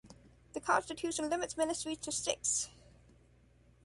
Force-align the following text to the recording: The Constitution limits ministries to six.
The 0.53 0.59
Constitution 0.59 1.29
limits 1.29 1.55
ministries 1.57 1.99
to 1.99 2.11
six. 2.11 2.69